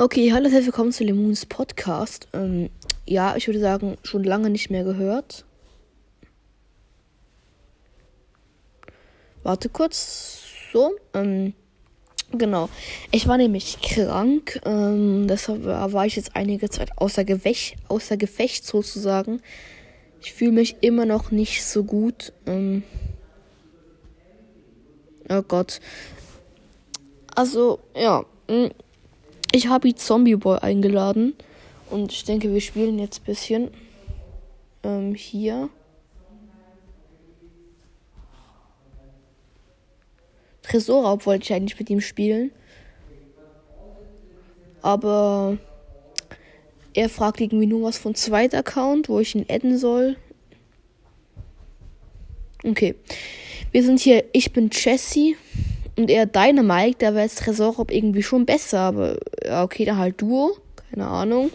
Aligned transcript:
Okay, 0.00 0.32
hallo, 0.32 0.44
herzlich 0.44 0.66
willkommen 0.66 0.92
zu 0.92 1.02
Lemons 1.02 1.44
Podcast. 1.44 2.28
Ähm, 2.32 2.70
ja, 3.04 3.34
ich 3.34 3.48
würde 3.48 3.58
sagen, 3.58 3.96
schon 4.04 4.22
lange 4.22 4.48
nicht 4.48 4.70
mehr 4.70 4.84
gehört. 4.84 5.44
Warte 9.42 9.68
kurz. 9.68 10.40
So, 10.72 10.92
ähm, 11.14 11.52
genau. 12.30 12.68
Ich 13.10 13.26
war 13.26 13.38
nämlich 13.38 13.80
krank. 13.82 14.60
Ähm, 14.64 15.26
deshalb 15.26 15.64
war 15.64 16.06
ich 16.06 16.14
jetzt 16.14 16.36
einige 16.36 16.70
Zeit 16.70 16.90
außer 16.94 17.24
Gefecht, 17.24 17.74
außer 17.88 18.16
Gefecht 18.16 18.64
sozusagen. 18.64 19.42
Ich 20.20 20.32
fühle 20.32 20.52
mich 20.52 20.76
immer 20.80 21.06
noch 21.06 21.32
nicht 21.32 21.66
so 21.66 21.82
gut. 21.82 22.32
Ähm, 22.46 22.84
oh 25.28 25.42
Gott. 25.42 25.80
Also, 27.34 27.80
ja. 27.96 28.24
Mh. 28.48 28.70
Ich 29.52 29.68
habe 29.68 29.94
Zombie 29.94 30.36
Boy 30.36 30.58
eingeladen. 30.58 31.34
Und 31.90 32.12
ich 32.12 32.24
denke, 32.24 32.52
wir 32.52 32.60
spielen 32.60 32.98
jetzt 32.98 33.22
ein 33.22 33.24
bisschen. 33.24 33.70
Ähm, 34.82 35.14
hier. 35.14 35.70
Tresorraub 40.62 41.24
wollte 41.24 41.44
ich 41.44 41.52
eigentlich 41.54 41.78
mit 41.78 41.88
ihm 41.88 42.00
spielen. 42.00 42.50
Aber 44.82 45.56
er 46.94 47.08
fragt 47.08 47.40
irgendwie 47.40 47.66
nur 47.66 47.82
was 47.88 47.96
von 47.96 48.14
zweiter 48.14 48.58
Account, 48.58 49.08
wo 49.08 49.18
ich 49.18 49.34
ihn 49.34 49.46
adden 49.48 49.78
soll. 49.78 50.16
Okay. 52.64 52.94
Wir 53.72 53.82
sind 53.82 54.00
hier, 54.00 54.24
ich 54.32 54.52
bin 54.52 54.70
Jessie 54.72 55.36
und 55.98 56.10
er 56.10 56.26
Dynamite, 56.26 56.98
da 57.00 57.14
wäre 57.14 57.24
jetzt 57.24 57.40
Tresorraub 57.40 57.90
irgendwie 57.90 58.22
schon 58.22 58.46
besser, 58.46 58.78
aber 58.78 59.18
ja, 59.44 59.64
okay, 59.64 59.84
dann 59.84 59.98
halt 59.98 60.22
Duo, 60.22 60.56
keine 60.90 61.08
Ahnung. 61.08 61.50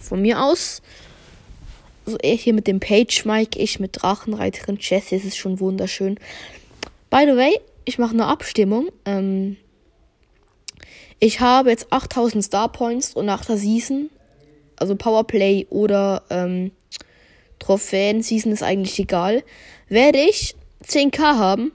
Von 0.00 0.20
mir 0.20 0.42
aus. 0.42 0.82
Also 2.04 2.18
er 2.18 2.34
hier 2.34 2.52
mit 2.54 2.66
dem 2.66 2.80
Page 2.80 3.24
Mike, 3.24 3.56
ich 3.56 3.78
mit 3.78 4.02
Drachenreiterin 4.02 4.78
Jessie, 4.80 5.14
es 5.14 5.24
ist 5.24 5.36
schon 5.36 5.60
wunderschön. 5.60 6.18
By 7.08 7.24
the 7.24 7.36
way, 7.36 7.60
ich 7.84 7.98
mache 7.98 8.14
eine 8.14 8.26
Abstimmung. 8.26 8.88
Ähm, 9.04 9.56
ich 11.20 11.38
habe 11.38 11.70
jetzt 11.70 11.92
8000 11.92 12.42
Star 12.42 12.70
Points 12.70 13.14
und 13.14 13.26
nach 13.26 13.44
der 13.44 13.58
Season, 13.58 14.10
also 14.74 14.96
Powerplay 14.96 15.68
oder 15.70 16.24
ähm, 16.30 16.72
Trophäen, 17.60 18.24
Season 18.24 18.50
ist 18.50 18.64
eigentlich 18.64 18.98
egal, 18.98 19.44
werde 19.88 20.18
ich 20.18 20.56
10k 20.84 21.38
haben 21.38 21.70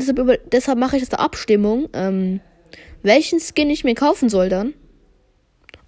deshalb, 0.00 0.18
über, 0.18 0.36
deshalb 0.36 0.78
mache 0.78 0.96
ich 0.96 1.02
jetzt 1.02 1.14
eine 1.14 1.24
Abstimmung, 1.24 1.88
ähm, 1.92 2.40
welchen 3.02 3.40
Skin 3.40 3.70
ich 3.70 3.84
mir 3.84 3.94
kaufen 3.94 4.28
soll 4.28 4.48
dann. 4.48 4.74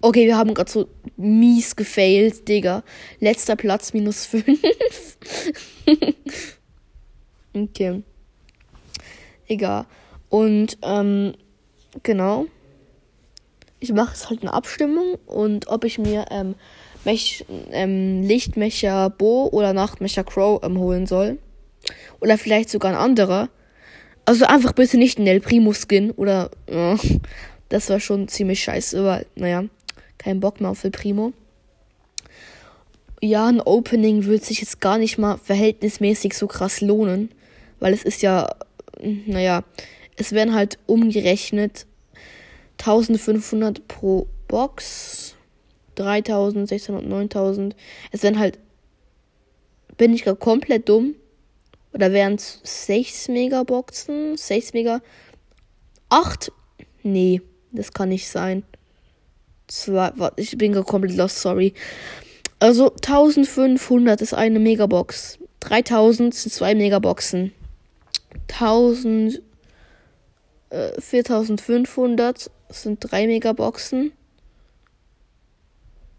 Okay, 0.01 0.27
wir 0.27 0.37
haben 0.37 0.53
gerade 0.53 0.71
so 0.71 0.87
mies 1.17 1.75
gefailt, 1.75 2.47
Digga. 2.47 2.83
Letzter 3.19 3.57
Platz, 3.57 3.93
minus 3.93 4.25
5. 4.25 5.17
okay. 7.53 8.03
Egal. 9.47 9.85
Und, 10.29 10.77
ähm, 10.83 11.33
genau. 12.03 12.45
Ich 13.81 13.91
mache 13.91 14.11
jetzt 14.11 14.29
halt 14.29 14.41
eine 14.41 14.53
Abstimmung 14.53 15.15
und 15.25 15.67
ob 15.67 15.83
ich 15.83 15.99
mir, 15.99 16.25
ähm, 16.31 16.55
Mech, 17.05 17.45
ähm, 17.71 18.23
Lichtmecher 18.23 19.09
Bo 19.09 19.47
oder 19.51 19.73
Nachtmecher 19.73 20.23
Crow 20.23 20.61
ähm, 20.63 20.77
holen 20.79 21.07
soll. 21.07 21.39
Oder 22.19 22.37
vielleicht 22.37 22.69
sogar 22.69 22.91
ein 22.91 22.97
anderer. 22.97 23.49
Also 24.29 24.45
einfach 24.45 24.73
bitte 24.73 24.99
nicht 24.99 25.17
ein 25.17 25.25
El 25.25 25.39
Primo 25.39 25.73
Skin 25.73 26.11
oder 26.11 26.51
ja, 26.69 26.99
das 27.69 27.89
war 27.89 27.99
schon 27.99 28.27
ziemlich 28.27 28.61
scheiße, 28.61 28.99
aber 28.99 29.25
naja, 29.33 29.63
kein 30.19 30.39
Bock 30.39 30.61
mehr 30.61 30.69
auf 30.69 30.83
El 30.83 30.91
Primo. 30.91 31.33
Ja, 33.23 33.47
ein 33.47 33.59
Opening 33.59 34.25
wird 34.25 34.45
sich 34.45 34.61
jetzt 34.61 34.81
gar 34.81 34.99
nicht 34.99 35.17
mal 35.17 35.39
verhältnismäßig 35.39 36.35
so 36.35 36.45
krass 36.45 36.79
lohnen, 36.79 37.31
weil 37.79 37.91
es 37.91 38.03
ist 38.03 38.21
ja, 38.21 38.53
naja, 39.01 39.63
es 40.15 40.31
werden 40.31 40.53
halt 40.53 40.77
umgerechnet 40.85 41.87
1500 42.77 43.87
pro 43.87 44.27
Box, 44.47 45.33
3000, 45.95 46.69
600, 46.69 47.03
9000. 47.03 47.75
Es 48.11 48.21
werden 48.21 48.37
halt, 48.37 48.59
bin 49.97 50.13
ich 50.13 50.23
gerade 50.23 50.37
komplett 50.37 50.87
dumm, 50.87 51.15
oder 51.93 52.11
wären 52.11 52.35
es 52.35 52.59
6 52.63 53.29
Megaboxen? 53.29 54.37
6 54.37 54.73
Mega. 54.73 55.01
8? 56.09 56.51
Nee, 57.03 57.41
das 57.71 57.93
kann 57.93 58.09
nicht 58.09 58.27
sein. 58.27 58.63
Zwei, 59.67 60.11
warte, 60.15 60.41
ich 60.41 60.57
bin 60.57 60.73
komplett 60.83 61.15
lost, 61.15 61.39
sorry. 61.39 61.73
Also 62.59 62.91
1500 62.91 64.21
ist 64.21 64.33
eine 64.33 64.59
Megabox. 64.59 65.39
3000 65.61 66.33
sind 66.33 66.51
zwei 66.51 66.75
Megaboxen. 66.75 67.53
1000, 68.47 69.41
äh, 70.69 70.99
4500 70.99 72.51
sind 72.69 72.99
drei 72.99 73.27
Megaboxen. 73.27 74.11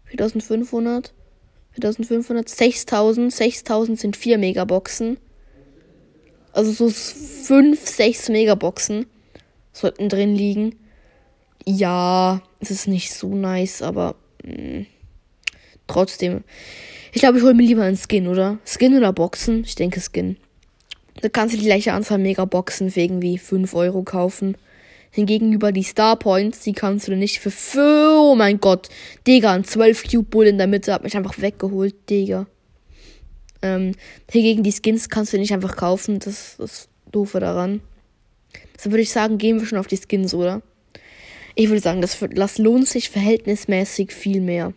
4500, 0.05 1.13
4500, 1.73 2.49
6000, 2.49 3.33
6000 3.33 3.99
sind 3.99 4.17
vier 4.17 4.37
Megaboxen. 4.37 5.17
Also 6.53 6.71
so 6.71 6.89
fünf, 6.89 7.87
sechs 7.87 8.29
Megaboxen 8.29 9.05
sollten 9.71 10.09
drin 10.09 10.35
liegen. 10.35 10.75
Ja, 11.65 12.41
es 12.59 12.71
ist 12.71 12.87
nicht 12.87 13.13
so 13.13 13.33
nice, 13.35 13.81
aber 13.81 14.15
mh, 14.43 14.79
mm, 14.79 14.85
trotzdem. 15.87 16.43
Ich 17.13 17.21
glaube, 17.21 17.37
ich 17.37 17.43
hole 17.43 17.53
mir 17.53 17.63
lieber 17.63 17.83
einen 17.83 17.97
Skin, 17.97 18.27
oder? 18.27 18.59
Skin 18.65 18.97
oder 18.97 19.13
Boxen? 19.13 19.63
Ich 19.65 19.75
denke 19.75 20.01
Skin. 20.01 20.37
Da 21.21 21.29
kannst 21.29 21.53
du 21.53 21.59
die 21.59 21.65
gleiche 21.65 21.93
Anzahl 21.93 22.17
Megaboxen 22.17 22.89
für 22.89 23.01
irgendwie 23.01 23.37
5 23.37 23.73
Euro 23.73 24.03
kaufen. 24.03 24.57
Hingegen 25.11 25.51
über 25.51 25.73
die 25.73 25.83
Star 25.83 26.17
Points, 26.17 26.61
die 26.61 26.71
kannst 26.71 27.09
du 27.09 27.17
nicht 27.17 27.39
für, 27.39 28.17
oh 28.17 28.33
mein 28.33 28.61
Gott, 28.61 28.87
Digga, 29.27 29.51
ein 29.51 29.65
12 29.65 30.09
Cube 30.09 30.29
Bull 30.29 30.47
in 30.47 30.57
der 30.57 30.67
Mitte 30.67 30.93
hat 30.93 31.03
mich 31.03 31.17
einfach 31.17 31.37
weggeholt, 31.41 31.95
Digga. 32.09 32.47
Ähm, 33.61 33.93
hingegen 34.29 34.63
die 34.63 34.71
Skins 34.71 35.09
kannst 35.09 35.33
du 35.33 35.37
nicht 35.37 35.53
einfach 35.53 35.75
kaufen. 35.75 36.19
Das 36.19 36.27
ist 36.27 36.59
das 36.59 36.89
Doofe 37.11 37.39
daran. 37.39 37.81
Deshalb 38.75 38.93
würde 38.93 39.03
ich 39.03 39.11
sagen, 39.11 39.37
gehen 39.37 39.59
wir 39.59 39.67
schon 39.67 39.77
auf 39.77 39.87
die 39.87 39.97
Skins, 39.97 40.33
oder? 40.33 40.61
Ich 41.55 41.69
würde 41.69 41.81
sagen, 41.81 42.01
das, 42.01 42.17
das 42.31 42.57
lohnt 42.57 42.87
sich 42.87 43.09
verhältnismäßig 43.09 44.13
viel 44.13 44.41
mehr. 44.41 44.73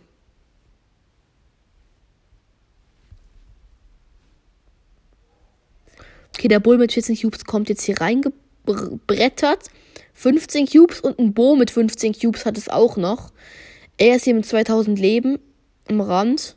Okay, 6.37 6.49
der 6.49 6.59
Bull 6.59 6.77
mit 6.77 6.91
14 6.91 7.17
Cubes 7.17 7.45
kommt 7.45 7.69
jetzt 7.69 7.83
hier 7.83 7.99
reingebrettert. 7.99 9.69
15 10.13 10.67
Cubes 10.67 10.99
und 10.99 11.17
ein 11.17 11.33
Bo 11.33 11.55
mit 11.55 11.71
15 11.71 12.13
Cubes 12.13 12.45
hat 12.45 12.57
es 12.57 12.69
auch 12.69 12.97
noch. 12.97 13.31
Er 13.97 14.17
ist 14.17 14.25
hier 14.25 14.35
mit 14.35 14.45
2000 14.45 14.99
Leben 14.99 15.39
am 15.87 16.01
Rand. 16.01 16.55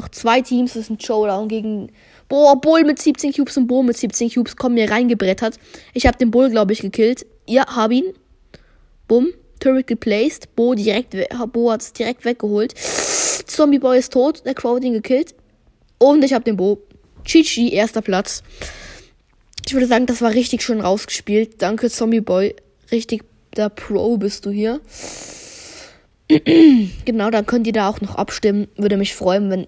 Noch 0.00 0.08
zwei 0.08 0.40
Teams, 0.40 0.72
das 0.72 0.84
ist 0.84 0.90
ein 0.90 0.98
Showdown 0.98 1.46
gegen. 1.46 1.92
Boah, 2.26 2.58
Bull 2.58 2.84
mit 2.84 3.02
17 3.02 3.34
Cubes 3.34 3.58
und 3.58 3.66
Bo 3.66 3.82
mit 3.82 3.98
17 3.98 4.30
Cubes 4.30 4.56
kommen 4.56 4.76
mir 4.76 4.90
reingebrettert. 4.90 5.58
Ich 5.92 6.06
habe 6.06 6.16
den 6.16 6.30
Bull, 6.30 6.48
glaube 6.48 6.72
ich, 6.72 6.80
gekillt. 6.80 7.26
Ja, 7.46 7.66
hab 7.66 7.90
ihn. 7.90 8.14
Bumm. 9.08 9.28
Turret 9.58 9.88
geplaced. 9.88 10.56
Bo 10.56 10.74
direkt, 10.74 11.14
Bo 11.52 11.70
hat's 11.70 11.92
direkt 11.92 12.24
weggeholt. 12.24 12.72
Zombie 12.78 13.78
Boy 13.78 13.98
ist 13.98 14.14
tot. 14.14 14.42
Der 14.46 14.54
Crow 14.54 14.76
hat 14.76 14.84
ihn 14.84 14.94
gekillt. 14.94 15.34
Und 15.98 16.24
ich 16.24 16.32
habe 16.32 16.44
den 16.44 16.56
Bo. 16.56 16.78
Chichi, 17.26 17.74
erster 17.74 18.00
Platz. 18.00 18.42
Ich 19.66 19.74
würde 19.74 19.86
sagen, 19.86 20.06
das 20.06 20.22
war 20.22 20.32
richtig 20.32 20.62
schön 20.62 20.80
rausgespielt. 20.80 21.60
Danke, 21.60 21.90
Zombie 21.90 22.22
Boy. 22.22 22.56
Richtig 22.90 23.22
der 23.54 23.68
Pro 23.68 24.16
bist 24.16 24.46
du 24.46 24.50
hier. 24.50 24.80
genau, 27.04 27.30
dann 27.30 27.44
könnt 27.44 27.66
ihr 27.66 27.74
da 27.74 27.90
auch 27.90 28.00
noch 28.00 28.14
abstimmen. 28.14 28.68
Würde 28.76 28.96
mich 28.96 29.14
freuen, 29.14 29.50
wenn 29.50 29.66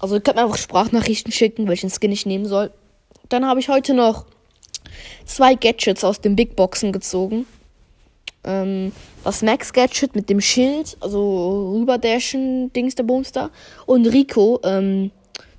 also 0.00 0.16
ihr 0.16 0.20
könnt 0.20 0.36
mir 0.36 0.44
einfach 0.44 0.58
Sprachnachrichten 0.58 1.32
schicken, 1.32 1.68
welchen 1.68 1.90
Skin 1.90 2.12
ich 2.12 2.26
nehmen 2.26 2.46
soll. 2.46 2.70
Dann 3.28 3.46
habe 3.46 3.60
ich 3.60 3.68
heute 3.68 3.94
noch 3.94 4.26
zwei 5.24 5.54
Gadgets 5.54 6.04
aus 6.04 6.20
den 6.20 6.36
Big 6.36 6.56
Boxen 6.56 6.92
gezogen. 6.92 7.46
Ähm, 8.44 8.92
das 9.24 9.42
Max 9.42 9.72
Gadget 9.72 10.14
mit 10.14 10.30
dem 10.30 10.40
Schild, 10.40 10.96
also 11.00 11.72
rüberdashen 11.74 12.72
Dings 12.72 12.94
der 12.94 13.02
Boomster. 13.02 13.50
Und 13.86 14.06
Rico, 14.06 14.60
ähm, 14.62 15.10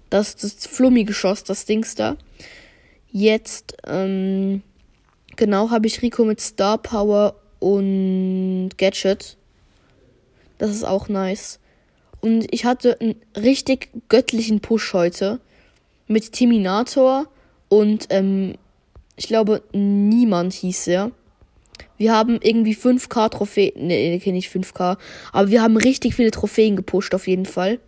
das, 0.09 0.35
das 0.35 0.65
Flummi-Geschoss, 0.67 1.43
das 1.43 1.65
Dings 1.65 1.95
da. 1.95 2.15
Jetzt, 3.11 3.75
ähm, 3.85 4.61
genau, 5.35 5.69
habe 5.69 5.87
ich 5.87 6.01
Rico 6.01 6.23
mit 6.23 6.39
Star 6.39 6.77
Power 6.77 7.35
und 7.59 8.69
Gadget. 8.77 9.37
Das 10.57 10.71
ist 10.71 10.85
auch 10.85 11.09
nice. 11.09 11.59
Und 12.21 12.47
ich 12.51 12.65
hatte 12.65 12.99
einen 12.99 13.15
richtig 13.35 13.89
göttlichen 14.09 14.59
Push 14.59 14.93
heute 14.93 15.39
mit 16.07 16.31
Terminator 16.31 17.27
und 17.69 18.07
ähm, 18.09 18.55
ich 19.15 19.27
glaube, 19.27 19.63
niemand 19.73 20.53
hieß 20.53 20.87
er. 20.87 21.11
Wir 21.97 22.13
haben 22.13 22.39
irgendwie 22.41 22.75
5k 22.75 23.29
Trophäen. 23.29 23.87
Nee, 23.87 24.15
okay, 24.15 24.31
nicht 24.31 24.51
5k. 24.51 24.97
Aber 25.31 25.49
wir 25.49 25.61
haben 25.61 25.77
richtig 25.77 26.15
viele 26.15 26.31
Trophäen 26.31 26.75
gepusht, 26.75 27.15
auf 27.15 27.27
jeden 27.27 27.45
Fall. 27.45 27.79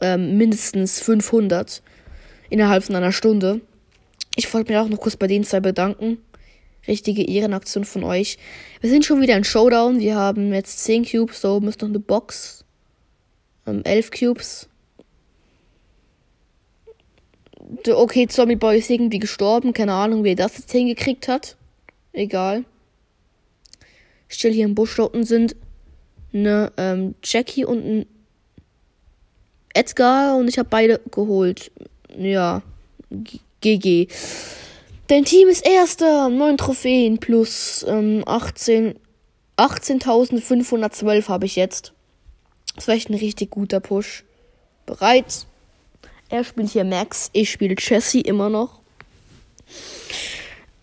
Ähm, 0.00 0.36
mindestens 0.36 1.00
500 1.00 1.82
innerhalb 2.50 2.84
von 2.84 2.94
einer 2.94 3.12
Stunde. 3.12 3.62
Ich 4.36 4.52
wollte 4.52 4.72
mich 4.72 4.80
auch 4.80 4.88
noch 4.88 5.00
kurz 5.00 5.16
bei 5.16 5.26
den 5.26 5.44
zwei 5.44 5.60
bedanken. 5.60 6.18
Richtige 6.86 7.22
Ehrenaktion 7.22 7.84
von 7.84 8.04
euch. 8.04 8.36
Wir 8.80 8.90
sind 8.90 9.06
schon 9.06 9.22
wieder 9.22 9.36
in 9.36 9.44
Showdown. 9.44 10.00
Wir 10.00 10.16
haben 10.16 10.52
jetzt 10.52 10.84
10 10.84 11.06
Cubes, 11.06 11.40
da 11.40 11.52
oben 11.52 11.68
ist 11.68 11.80
noch 11.80 11.88
eine 11.88 12.00
Box. 12.00 12.63
Ähm, 13.66 13.82
11 13.84 14.10
Cubes. 14.10 14.68
Okay, 17.88 18.26
Zombie 18.28 18.56
Boy 18.56 18.78
ist 18.78 18.90
irgendwie 18.90 19.18
gestorben. 19.18 19.72
Keine 19.72 19.94
Ahnung, 19.94 20.24
wie 20.24 20.30
er 20.30 20.36
das 20.36 20.58
jetzt 20.58 20.72
hingekriegt 20.72 21.28
hat. 21.28 21.56
Egal. 22.12 22.64
Still 24.28 24.52
hier 24.52 24.64
im 24.64 24.74
Busch 24.74 24.96
da 24.96 25.08
sind 25.24 25.56
eine 26.32 26.72
ähm, 26.76 27.14
Jackie 27.22 27.64
und 27.64 27.84
ein 27.84 28.06
Edgar 29.72 30.36
und 30.36 30.48
ich 30.48 30.58
habe 30.58 30.68
beide 30.68 31.00
geholt. 31.10 31.70
Ja, 32.16 32.62
GG. 33.60 34.08
Dein 35.08 35.24
Team 35.24 35.48
ist 35.48 35.66
erster, 35.66 36.28
9 36.28 36.56
Trophäen 36.56 37.18
plus 37.18 37.84
ähm, 37.88 38.22
18 38.26 38.94
18.512 39.56 41.28
habe 41.28 41.46
ich 41.46 41.56
jetzt. 41.56 41.93
Das 42.76 42.88
war 42.88 42.94
echt 42.94 43.10
ein 43.10 43.14
richtig 43.14 43.50
guter 43.50 43.80
Push. 43.80 44.24
Bereit? 44.86 45.46
Er 46.28 46.44
spielt 46.44 46.70
hier 46.70 46.84
Max, 46.84 47.30
ich 47.32 47.50
spiele 47.50 47.74
Jesse 47.78 48.20
immer 48.20 48.48
noch. 48.48 48.80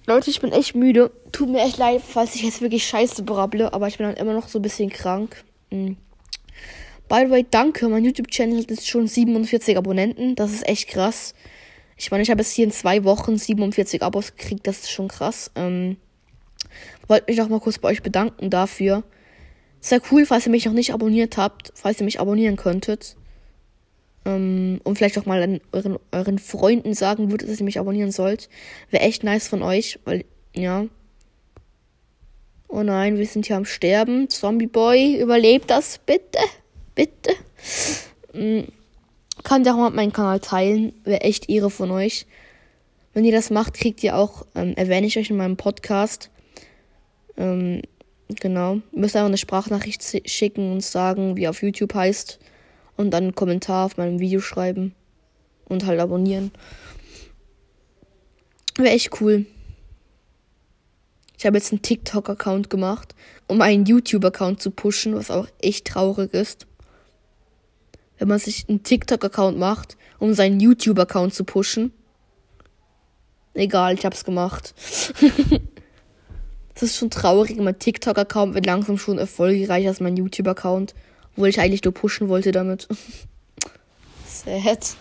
Leute, 0.08 0.30
ich 0.30 0.42
bin 0.42 0.52
echt 0.52 0.76
müde. 0.76 1.12
Tut 1.32 1.50
mir 1.50 1.62
echt 1.62 1.78
leid, 1.78 2.02
falls 2.06 2.36
ich 2.36 2.44
jetzt 2.44 2.62
wirklich 2.62 2.86
scheiße 2.86 3.24
brabble, 3.24 3.74
aber 3.74 3.88
ich 3.88 3.98
bin 3.98 4.08
dann 4.08 4.18
immer 4.18 4.34
noch 4.34 4.48
so 4.48 4.60
ein 4.60 4.62
bisschen 4.62 4.90
krank. 4.90 5.44
Mhm. 5.70 5.98
By 7.08 7.24
the 7.26 7.30
way, 7.30 7.46
danke. 7.50 7.90
Mein 7.90 8.06
YouTube-Channel 8.06 8.60
hat 8.60 8.70
jetzt 8.70 8.88
schon 8.88 9.08
47 9.08 9.78
Abonnenten. 9.78 10.36
Das 10.36 10.52
ist 10.52 10.68
echt 10.68 10.88
krass. 10.88 11.36
Ich 11.98 12.10
meine, 12.10 12.24
ich 12.24 12.32
habe 12.32 12.42
jetzt 12.42 12.54
hier 12.54 12.66
in 12.66 12.72
zwei 12.72 13.04
Wochen 13.04 13.38
47 13.38 14.02
Abos 14.02 14.36
gekriegt. 14.36 14.66
Das 14.66 14.80
ist 14.80 14.92
schon 14.92 15.10
krass. 15.10 15.52
Ähm, 15.56 15.98
wollte 17.08 17.30
mich 17.30 17.42
auch 17.42 17.50
mal 17.50 17.60
kurz 17.60 17.78
bei 17.78 17.90
euch 17.90 18.02
bedanken 18.02 18.50
dafür. 18.50 19.04
Sehr 19.82 20.02
cool, 20.12 20.26
falls 20.26 20.46
ihr 20.46 20.52
mich 20.52 20.66
noch 20.66 20.74
nicht 20.74 20.94
abonniert 20.94 21.38
habt, 21.38 21.74
falls 21.76 22.00
ihr 22.00 22.06
mich 22.06 22.20
abonnieren 22.20 22.56
könntet. 22.56 23.18
Ähm, 24.24 24.80
und 24.84 24.98
vielleicht 24.98 25.18
auch 25.18 25.26
mal 25.26 25.42
an 25.42 25.60
euren, 25.72 25.98
euren 26.12 26.40
Freunden 26.40 26.94
sagen 26.94 27.32
würdet, 27.32 27.50
dass 27.50 27.60
ihr 27.60 27.66
mich 27.66 27.80
abonnieren 27.80 28.12
sollt. 28.12 28.48
Wäre 28.92 29.04
echt 29.04 29.24
nice 29.24 29.48
von 29.48 29.64
euch, 29.64 30.00
weil, 30.06 30.24
ja. 30.56 30.86
Oh 32.68 32.84
nein, 32.84 33.18
wir 33.18 33.26
sind 33.26 33.48
hier 33.48 33.58
am 33.58 33.66
Sterben. 33.66 34.30
Zombie 34.30 34.68
Boy, 34.68 35.20
überlebt 35.20 35.70
das 35.70 35.98
bitte 35.98 36.40
bitte. 36.96 37.32
Mhm. 38.34 38.68
Kann 39.44 39.66
ihr 39.66 39.74
auch 39.74 39.78
mal 39.78 39.90
meinen 39.92 40.14
Kanal 40.14 40.40
teilen. 40.40 40.94
Wäre 41.04 41.22
echt 41.22 41.50
Ehre 41.50 41.70
von 41.70 41.92
euch. 41.92 42.26
Wenn 43.14 43.26
ihr 43.26 43.32
das 43.32 43.50
macht, 43.50 43.74
kriegt 43.74 44.04
ihr 44.04 44.16
auch, 44.16 44.46
ähm, 44.56 44.74
erwähne 44.76 45.08
ich 45.08 45.18
euch 45.18 45.30
in 45.30 45.38
meinem 45.38 45.58
Podcast. 45.58 46.30
Ähm, 47.38 47.82
genau. 48.40 48.76
Ihr 48.92 49.00
müsst 49.00 49.16
einfach 49.16 49.28
eine 49.28 49.38
Sprachnachricht 49.38 50.04
schicken 50.30 50.72
und 50.72 50.82
sagen, 50.82 51.38
wie 51.38 51.48
auf 51.48 51.62
YouTube 51.62 51.94
heißt. 51.94 52.40
Und 52.98 53.12
dann 53.12 53.24
einen 53.24 53.36
Kommentar 53.36 53.86
auf 53.86 53.98
meinem 53.98 54.20
Video 54.20 54.42
schreiben. 54.42 54.94
Und 55.66 55.86
halt 55.86 56.00
abonnieren. 56.00 56.52
Wäre 58.78 58.94
echt 58.96 59.22
cool. 59.22 59.46
Ich 61.38 61.46
habe 61.46 61.58
jetzt 61.58 61.72
einen 61.72 61.82
TikTok-Account 61.82 62.70
gemacht, 62.70 63.16
um 63.48 63.62
einen 63.62 63.86
YouTube-Account 63.86 64.62
zu 64.62 64.72
pushen, 64.72 65.16
was 65.16 65.32
auch 65.32 65.48
echt 65.62 65.88
traurig 65.88 66.34
ist 66.34 66.68
wenn 68.22 68.28
man 68.28 68.38
sich 68.38 68.70
einen 68.70 68.84
TikTok-Account 68.84 69.58
macht, 69.58 69.98
um 70.20 70.36
seinen 70.36 70.60
YouTube-Account 70.60 71.34
zu 71.34 71.44
pushen. 71.44 71.92
Egal, 73.56 73.96
ich 73.96 74.06
hab's 74.06 74.24
gemacht. 74.24 74.76
das 76.82 76.92
ist 76.92 76.98
schon 76.98 77.12
traurig, 77.12 77.58
mein 77.58 77.78
TikTok-Account 77.78 78.56
wird 78.56 78.66
langsam 78.66 78.98
schon 78.98 79.20
erfolgreicher 79.20 79.90
als 79.90 80.00
mein 80.00 80.18
YouTube-Account, 80.18 80.96
obwohl 81.34 81.50
ich 81.50 81.60
eigentlich 81.60 81.84
nur 81.84 81.94
pushen 81.94 82.28
wollte 82.28 82.52
damit. 82.52 82.88
Sad. 84.28 84.96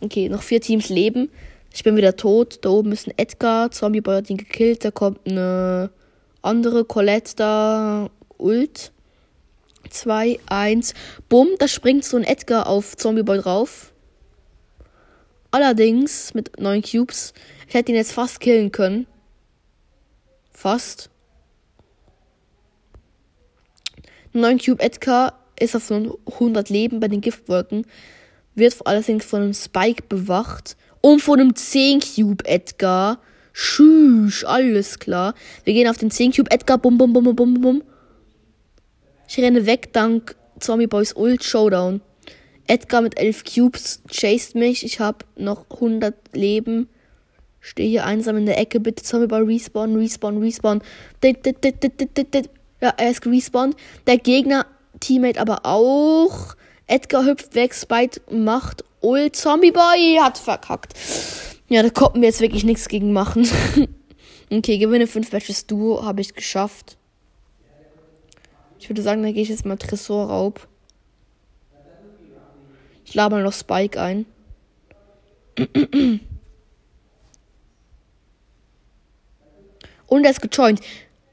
Okay, 0.00 0.28
noch 0.28 0.42
vier 0.42 0.60
Teams 0.60 0.88
leben. 0.88 1.28
Ich 1.74 1.84
bin 1.84 1.96
wieder 1.96 2.16
tot. 2.16 2.60
Da 2.62 2.70
oben 2.70 2.92
ist 2.92 3.06
ein 3.06 3.14
Edgar. 3.18 3.70
Zombie 3.70 4.00
Boy 4.00 4.16
hat 4.16 4.30
ihn 4.30 4.38
gekillt. 4.38 4.84
Da 4.84 4.90
kommt 4.90 5.26
eine 5.26 5.90
andere 6.40 6.84
Colette 6.84 7.36
da. 7.36 8.10
Ult. 8.38 8.92
2, 9.90 10.38
1. 10.46 10.94
Bumm, 11.28 11.48
da 11.58 11.68
springt 11.68 12.04
so 12.04 12.16
ein 12.16 12.24
Edgar 12.24 12.66
auf 12.66 12.96
Zombieboy 12.96 13.38
drauf. 13.38 13.92
Allerdings 15.50 16.34
mit 16.34 16.60
9 16.60 16.82
Cubes. 16.82 17.32
Ich 17.68 17.74
hätte 17.74 17.92
ihn 17.92 17.96
jetzt 17.96 18.12
fast 18.12 18.40
killen 18.40 18.70
können. 18.70 19.06
Fast. 20.58 21.08
9 24.32 24.58
Cube 24.58 24.82
Edgar 24.82 25.38
ist 25.56 25.76
auf 25.76 25.84
so 25.84 26.18
100 26.32 26.68
Leben 26.68 26.98
bei 26.98 27.06
den 27.06 27.20
Giftwolken. 27.20 27.86
Wird 28.56 28.84
allerdings 28.84 29.24
von 29.24 29.42
einem 29.42 29.54
Spike 29.54 30.02
bewacht. 30.08 30.76
Und 31.00 31.22
von 31.22 31.38
einem 31.38 31.54
10 31.54 32.00
Cube 32.00 32.44
Edgar. 32.44 33.20
Tschüss, 33.54 34.42
alles 34.42 34.98
klar. 34.98 35.34
Wir 35.62 35.74
gehen 35.74 35.88
auf 35.88 35.96
den 35.96 36.10
10 36.10 36.32
Cube 36.32 36.50
Edgar. 36.50 36.78
Bum, 36.78 36.98
bum, 36.98 37.12
bum, 37.12 37.36
bum, 37.36 37.60
bum. 37.60 37.84
Ich 39.28 39.38
renne 39.38 39.64
weg 39.64 39.92
dank 39.92 40.34
Zombie 40.58 40.88
Boys 40.88 41.14
Ult 41.14 41.44
Showdown. 41.44 42.00
Edgar 42.66 43.02
mit 43.02 43.16
11 43.16 43.44
Cubes 43.44 44.02
chased 44.10 44.56
mich. 44.56 44.84
Ich 44.84 44.98
habe 44.98 45.24
noch 45.36 45.70
100 45.70 46.34
Leben. 46.34 46.88
Stehe 47.68 47.90
hier 47.90 48.06
einsam 48.06 48.38
in 48.38 48.46
der 48.46 48.58
Ecke. 48.58 48.80
Bitte 48.80 49.02
Zombie 49.02 49.26
Boy 49.26 49.42
respawn, 49.42 49.94
respawn, 49.94 50.38
respawn. 50.38 50.80
Ja, 51.22 52.94
er 52.96 53.10
ist 53.10 53.26
respawned. 53.26 53.76
Der 54.06 54.16
Gegner 54.16 54.64
Teammate 55.00 55.38
aber 55.38 55.66
auch. 55.66 56.56
Edgar 56.86 57.26
hüpft 57.26 57.54
weg. 57.54 57.74
Spite 57.74 58.22
macht 58.30 58.84
Ult. 59.02 59.36
Zombie 59.36 59.70
Boy 59.70 60.18
hat 60.18 60.38
verkackt. 60.38 60.94
Ja, 61.68 61.82
da 61.82 61.90
konnten 61.90 62.22
wir 62.22 62.28
jetzt 62.28 62.40
wirklich 62.40 62.64
nichts 62.64 62.88
gegen 62.88 63.12
machen. 63.12 63.46
okay, 64.50 64.78
gewinne 64.78 65.06
5 65.06 65.30
Matches 65.30 65.66
Duo. 65.66 66.02
Habe 66.02 66.22
ich 66.22 66.34
geschafft. 66.34 66.96
Ich 68.80 68.88
würde 68.88 69.02
sagen, 69.02 69.22
da 69.22 69.30
gehe 69.30 69.42
ich 69.42 69.50
jetzt 69.50 69.66
mal 69.66 69.76
Tresorraub. 69.76 70.66
Ich 73.04 73.14
lade 73.14 73.34
mal 73.34 73.42
noch 73.42 73.52
Spike 73.52 74.00
ein. 74.00 74.24
Und 80.08 80.24
er 80.24 80.32
ist 80.32 80.42
gejoint. 80.42 80.80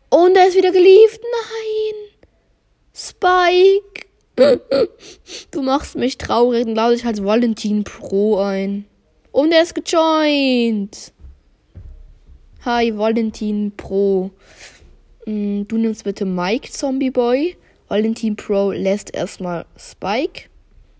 Und 0.09 0.37
er 0.37 0.47
ist 0.47 0.55
wieder 0.55 0.71
geliefert. 0.71 1.21
Nein. 1.21 1.95
Spike. 2.93 4.05
Du 5.51 5.61
machst 5.61 5.95
mich 5.95 6.17
traurig. 6.17 6.65
Dann 6.65 6.75
lade 6.75 6.95
ich 6.95 7.05
als 7.05 7.23
Valentin 7.23 7.83
Pro 7.83 8.37
ein. 8.37 8.85
Und 9.31 9.51
er 9.51 9.63
ist 9.63 9.75
gejoint. 9.75 11.13
Hi, 12.65 12.97
Valentin 12.97 13.71
Pro. 13.75 14.31
Mm, 15.25 15.63
du 15.67 15.77
nimmst 15.77 16.03
bitte 16.03 16.25
Mike 16.25 16.71
Zombie 16.71 17.11
Boy. 17.11 17.55
Valentin 17.87 18.35
Pro 18.35 18.71
lässt 18.71 19.13
erstmal 19.13 19.65
Spike. 19.77 20.49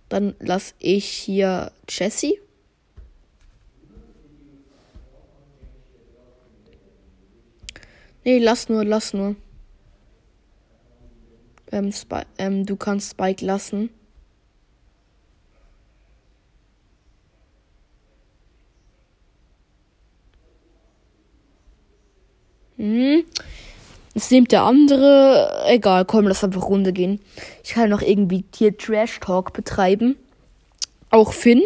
Dann 0.09 0.35
lass 0.39 0.75
ich 0.79 1.05
hier 1.05 1.71
Jesse. 1.89 2.35
Nee, 8.25 8.39
lass 8.39 8.69
nur, 8.69 8.83
lass 8.83 9.13
nur. 9.13 9.35
Ähm, 11.71 11.93
ähm, 12.39 12.65
du 12.65 12.75
kannst 12.75 13.11
Spike 13.11 13.45
lassen. 13.45 13.91
Hm. 22.77 23.23
Es 24.15 24.31
nimmt 24.31 24.51
der 24.51 24.63
andere. 24.63 25.63
Egal, 25.67 26.05
komm, 26.05 26.27
lass 26.27 26.43
einfach 26.43 26.63
Runde 26.63 26.93
gehen. 26.93 27.21
Ich 27.63 27.73
kann 27.73 27.91
noch 27.91 28.01
irgendwie 28.01 28.43
hier 28.55 28.75
Trash 28.75 29.19
Talk 29.19 29.53
betreiben. 29.53 30.15
Auch 31.11 31.31
Finn. 31.31 31.61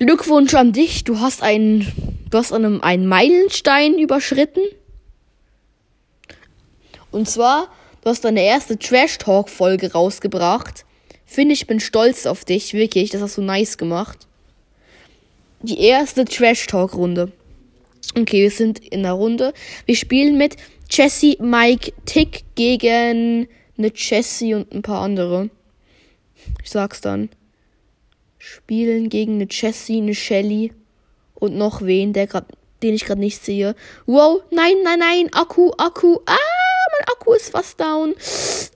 Glückwunsch 0.00 0.54
an 0.54 0.72
dich. 0.72 1.04
Du 1.04 1.20
hast 1.20 1.44
einen. 1.44 1.86
Du 2.28 2.38
hast 2.38 2.52
einem 2.52 2.80
einen 2.80 3.06
Meilenstein 3.06 3.98
überschritten. 3.98 4.62
Und 7.10 7.28
zwar, 7.28 7.68
du 8.02 8.10
hast 8.10 8.24
deine 8.24 8.42
erste 8.42 8.78
Trash 8.78 9.18
Talk 9.18 9.48
Folge 9.48 9.92
rausgebracht. 9.92 10.84
Finn, 11.26 11.50
ich 11.50 11.66
bin 11.66 11.80
stolz 11.80 12.26
auf 12.26 12.44
dich, 12.44 12.74
wirklich. 12.74 13.10
Das 13.10 13.20
hast 13.22 13.36
du 13.36 13.42
nice 13.42 13.78
gemacht. 13.78 14.26
Die 15.62 15.80
erste 15.80 16.24
Trash 16.24 16.66
Talk 16.66 16.94
Runde. 16.94 17.32
Okay, 18.16 18.42
wir 18.42 18.50
sind 18.50 18.78
in 18.78 19.02
der 19.02 19.12
Runde. 19.12 19.52
Wir 19.86 19.94
spielen 19.94 20.38
mit 20.38 20.56
Jessie, 20.90 21.36
Mike, 21.40 21.92
Tick 22.06 22.44
gegen 22.54 23.46
eine 23.78 23.92
Jessie 23.94 24.54
und 24.54 24.72
ein 24.72 24.82
paar 24.82 25.02
andere. 25.02 25.50
Ich 26.62 26.70
sag's 26.70 27.00
dann. 27.00 27.28
Spielen 28.38 29.10
gegen 29.10 29.34
eine 29.34 29.46
Jessie, 29.48 29.98
eine 29.98 30.14
Shelly 30.14 30.72
und 31.34 31.56
noch 31.56 31.82
wen, 31.82 32.12
der 32.12 32.26
grad, 32.26 32.46
den 32.82 32.94
ich 32.94 33.04
gerade 33.04 33.20
nicht 33.20 33.44
sehe. 33.44 33.76
Wow, 34.06 34.42
nein, 34.50 34.76
nein, 34.82 34.98
nein, 34.98 35.28
Akku, 35.32 35.70
Akku. 35.76 36.18
Ah, 36.26 36.36
Akku 37.02 37.32
ist 37.32 37.50
fast 37.50 37.80
down. 37.80 38.14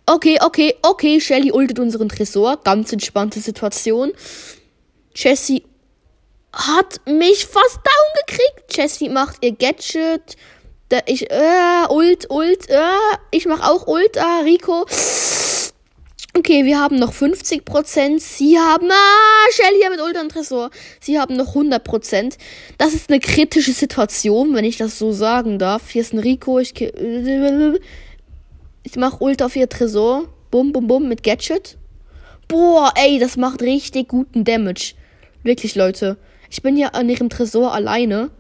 Okay, 0.07 0.39
okay, 0.43 0.75
okay, 0.83 1.21
Shelly 1.21 1.53
ultet 1.53 1.79
unseren 1.79 2.09
Tresor. 2.09 2.59
Ganz 2.63 2.93
entspannte 2.93 3.41
Situation. 3.41 4.13
Jessie 5.15 5.65
hat 6.53 7.01
mich 7.07 7.47
fast 7.47 7.77
down 7.77 8.27
gekriegt. 8.27 8.77
Jessie 8.77 9.09
macht 9.09 9.45
ihr 9.45 9.53
Gadget. 9.53 10.37
Da 10.89 10.99
ich, 11.07 11.31
äh, 11.31 11.87
Ult, 11.89 12.31
Ult, 12.31 12.69
äh, 12.69 12.79
ich 13.31 13.47
mach 13.47 13.69
auch 13.69 13.87
Ult, 13.87 14.19
ah, 14.19 14.41
Rico. 14.45 14.87
Okay, 16.37 16.65
wir 16.65 16.81
haben 16.81 16.97
noch 16.97 17.13
50%. 17.13 18.19
Sie 18.21 18.59
haben, 18.59 18.91
ah, 18.91 19.53
Shelly 19.53 19.89
mit 19.89 20.01
Ult 20.01 20.21
und 20.21 20.31
Tresor. 20.31 20.71
Sie 21.01 21.19
haben 21.19 21.37
noch 21.37 21.55
100%. 21.55 22.37
Das 22.77 22.93
ist 22.93 23.09
eine 23.09 23.21
kritische 23.21 23.73
Situation, 23.73 24.53
wenn 24.53 24.65
ich 24.65 24.77
das 24.77 24.99
so 24.99 25.13
sagen 25.13 25.61
darf. 25.61 25.91
Hier 25.91 26.03
ist 26.03 26.13
ein 26.13 26.19
Rico. 26.19 26.59
Ich, 26.59 26.75
ich 28.85 28.97
mach 28.97 29.21
Ult 29.21 29.43
auf 29.43 29.57
ihr 29.57 29.69
Tresor. 29.69 30.29
Bum, 30.51 30.71
bum, 30.71 30.87
bum 30.87 31.09
mit 31.09 31.23
Gadget. 31.23 31.79
Boah, 32.47 32.93
ey, 32.95 33.19
das 33.19 33.37
macht 33.37 33.63
richtig 33.63 34.09
guten 34.09 34.45
Damage. 34.45 34.95
Wirklich, 35.43 35.75
Leute. 35.75 36.19
Ich 36.51 36.63
bin 36.63 36.77
ja 36.77 36.89
an 36.89 37.09
ihrem 37.09 37.31
Tresor 37.31 37.73
alleine. 37.73 38.31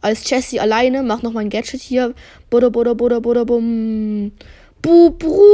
Als 0.00 0.30
Jessie 0.30 0.60
alleine. 0.60 1.02
Mach 1.02 1.22
noch 1.22 1.32
mein 1.32 1.50
Gadget 1.50 1.82
hier. 1.82 2.14
Buddha, 2.48 2.68
buddha, 2.68 2.94
buddha, 2.94 3.18
buddha, 3.18 3.44
bum. 3.44 4.32
Bu, 4.80 5.10
bru. 5.10 5.44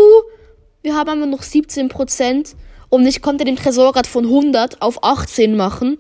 Wir 0.83 0.95
haben 0.95 1.09
aber 1.09 1.27
noch 1.27 1.43
17%. 1.43 2.55
Und 2.91 3.07
ich 3.07 3.23
konnte 3.23 3.45
den 3.45 3.57
Tresor 3.57 3.93
gerade 3.95 4.09
von 4.09 4.27
100 4.27 4.83
auf 4.83 5.03
18 5.03 5.57
machen. 5.57 5.97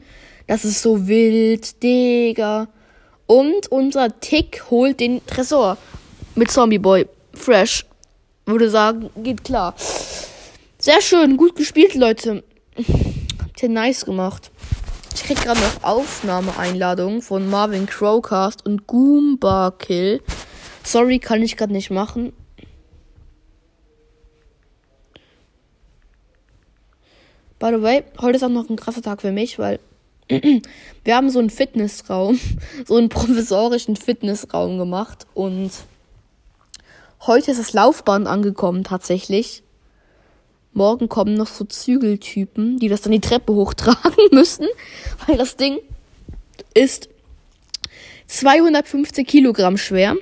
Das 0.47 0.65
ist 0.65 0.83
so 0.83 1.09
wild, 1.09 1.83
Digga. 1.83 2.69
Und 3.27 3.73
unser 3.73 4.21
Tick 4.21 4.71
holt 4.71 5.01
den 5.01 5.25
Tresor. 5.27 5.79
Mit 6.35 6.51
Zombie 6.51 6.79
Boy. 6.79 7.07
Fresh. 7.33 7.85
Würde 8.49 8.71
sagen, 8.71 9.11
geht 9.17 9.43
klar. 9.43 9.75
Sehr 10.79 11.01
schön, 11.01 11.37
gut 11.37 11.57
gespielt, 11.57 11.97
Leute. 11.97 12.45
Habt 13.43 13.61
ihr 13.61 13.69
nice 13.69 14.05
gemacht. 14.05 14.53
Ich 15.17 15.25
krieg 15.25 15.43
gerade 15.43 15.59
noch 15.59 15.83
Aufnahmeeinladungen 15.83 17.23
von 17.23 17.51
Marvin 17.51 17.87
Crowcast 17.87 18.65
und 18.65 18.87
Goomba 18.87 19.73
Kill. 19.77 20.23
Sorry, 20.85 21.19
kann 21.19 21.43
ich 21.43 21.57
gerade 21.57 21.73
nicht 21.73 21.91
machen. 21.91 22.33
By 27.59 27.71
the 27.75 27.83
way, 27.83 28.05
heute 28.21 28.37
ist 28.37 28.45
auch 28.45 28.49
noch 28.49 28.71
ein 28.71 28.77
krasser 28.77 29.03
Tag 29.03 29.23
für 29.23 29.33
mich, 29.33 29.59
weil 29.59 29.81
wir 30.29 31.17
haben 31.17 31.31
so 31.31 31.41
einen 31.41 31.51
Fitnessraum, 31.51 32.39
so 32.87 32.95
einen 32.95 33.09
provisorischen 33.09 33.97
Fitnessraum 33.97 34.79
gemacht 34.79 35.27
und 35.35 35.73
heute 37.21 37.51
ist 37.51 37.61
das 37.61 37.73
Laufband 37.73 38.27
angekommen 38.27 38.85
tatsächlich. 38.85 39.63
Morgen 40.73 41.09
kommen 41.09 41.35
noch 41.35 41.47
so 41.47 41.65
Zügeltypen, 41.65 42.79
die 42.79 42.89
das 42.89 43.01
dann 43.01 43.13
die 43.13 43.21
Treppe 43.21 43.55
hochtragen 43.55 44.13
müssen, 44.33 44.67
weil 45.27 45.39
das 45.39 45.57
Ding 45.57 45.79
ist 46.75 47.09
250 48.27 49.27
Kilogramm 49.27 49.79
schwer 49.79 50.17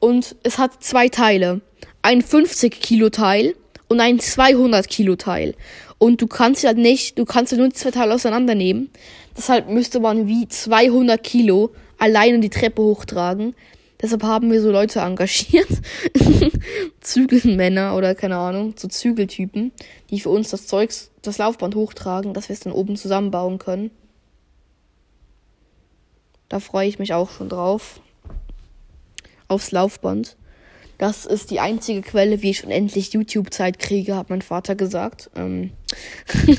und 0.00 0.36
es 0.42 0.58
hat 0.58 0.82
zwei 0.82 1.08
Teile. 1.08 1.60
Ein 2.02 2.22
50 2.22 2.80
Kilo 2.80 3.10
Teil 3.10 3.54
und 3.88 4.00
ein 4.00 4.18
200 4.18 4.88
Kilo 4.88 5.16
Teil. 5.16 5.54
Und 5.98 6.20
du 6.20 6.26
kannst 6.26 6.64
halt 6.64 6.78
nicht, 6.78 7.18
du 7.18 7.24
kannst 7.24 7.52
ja 7.52 7.58
nur 7.58 7.68
die 7.68 7.74
zwei 7.74 7.90
Teile 7.90 8.14
auseinandernehmen. 8.14 8.90
Deshalb 9.36 9.68
müsste 9.68 10.00
man 10.00 10.26
wie 10.26 10.46
200 10.48 11.22
Kilo 11.22 11.70
alleine 11.98 12.40
die 12.40 12.50
Treppe 12.50 12.82
hochtragen. 12.82 13.54
Deshalb 14.00 14.22
haben 14.24 14.52
wir 14.52 14.60
so 14.60 14.70
Leute 14.70 15.00
engagiert. 15.00 15.68
Zügelmänner 17.00 17.96
oder 17.96 18.14
keine 18.14 18.36
Ahnung, 18.36 18.74
so 18.76 18.88
Zügeltypen, 18.88 19.72
die 20.10 20.20
für 20.20 20.28
uns 20.30 20.50
das 20.50 20.66
Zeugs, 20.66 21.10
das 21.22 21.38
Laufband 21.38 21.74
hochtragen, 21.74 22.34
dass 22.34 22.48
wir 22.48 22.54
es 22.54 22.60
dann 22.60 22.72
oben 22.72 22.96
zusammenbauen 22.96 23.58
können. 23.58 23.90
Da 26.48 26.60
freue 26.60 26.88
ich 26.88 26.98
mich 26.98 27.14
auch 27.14 27.30
schon 27.30 27.48
drauf. 27.48 28.00
Aufs 29.48 29.70
Laufband. 29.70 30.36
Das 30.98 31.26
ist 31.26 31.50
die 31.50 31.60
einzige 31.60 32.02
Quelle, 32.02 32.42
wie 32.42 32.50
ich 32.50 32.64
unendlich 32.64 33.12
YouTube-Zeit 33.12 33.78
kriege, 33.78 34.16
hat 34.16 34.30
mein 34.30 34.42
Vater 34.42 34.74
gesagt. 34.74 35.30
Ähm 35.36 35.72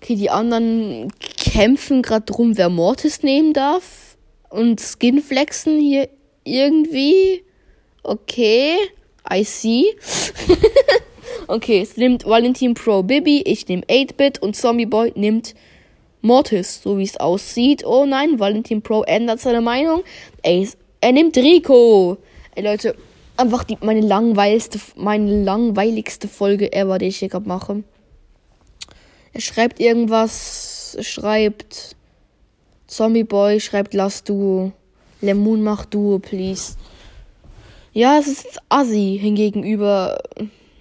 okay, 0.00 0.14
die 0.14 0.30
anderen 0.30 1.12
kämpfen 1.36 2.02
gerade 2.02 2.26
drum, 2.26 2.56
wer 2.56 2.68
Mortis 2.68 3.22
nehmen 3.22 3.52
darf 3.52 3.99
und 4.50 4.80
Skinflexen 4.80 5.80
hier 5.80 6.08
irgendwie. 6.44 7.44
Okay, 8.02 8.76
I 9.30 9.44
see. 9.44 9.84
okay, 11.46 11.80
es 11.80 11.96
nimmt 11.96 12.26
Valentin 12.26 12.74
Pro 12.74 13.02
Bibi, 13.02 13.42
ich 13.42 13.66
nehme 13.68 13.84
8-Bit 13.84 14.42
und 14.42 14.56
Zombie 14.56 14.86
Boy 14.86 15.12
nimmt 15.14 15.54
Mortis, 16.22 16.82
so 16.82 16.98
wie 16.98 17.04
es 17.04 17.18
aussieht. 17.18 17.84
Oh 17.84 18.04
nein, 18.04 18.38
Valentin 18.38 18.82
Pro 18.82 19.02
ändert 19.04 19.40
seine 19.40 19.60
Meinung. 19.60 20.02
Ey, 20.42 20.68
er 21.00 21.12
nimmt 21.12 21.36
Rico. 21.36 22.18
Ey 22.54 22.64
Leute, 22.64 22.94
einfach 23.36 23.64
die, 23.64 23.78
meine 23.80 24.00
langweiligste, 24.00 24.80
meine 24.96 25.42
langweiligste 25.42 26.28
Folge 26.28 26.72
ever, 26.72 26.98
die 26.98 27.06
ich 27.06 27.18
hier 27.18 27.28
gerade 27.28 27.48
mache. 27.48 27.82
Er 29.32 29.40
schreibt 29.40 29.80
irgendwas, 29.80 30.94
er 30.98 31.04
schreibt 31.04 31.96
Zombie 32.90 33.22
Boy 33.22 33.60
schreibt 33.60 33.94
Lass 33.94 34.24
Duo. 34.24 34.72
Lemon 35.20 35.62
macht 35.62 35.94
Duo, 35.94 36.18
please. 36.18 36.74
Ja, 37.92 38.18
es 38.18 38.26
ist 38.26 38.58
assi 38.68 39.16
hingegenüber. 39.20 40.20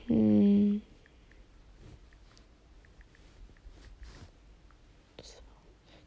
Hm. 0.08 0.82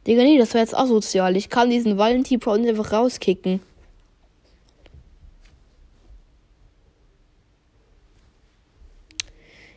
Digga, 0.05 0.25
nee, 0.25 0.39
das 0.39 0.55
wäre 0.55 0.65
jetzt 0.65 0.77
asozial. 0.77 1.37
Ich 1.37 1.49
kann 1.49 1.71
diesen 1.71 1.97
Valentin 1.97 2.41
Pro 2.41 2.51
einfach 2.51 2.93
rauskicken. 2.93 3.61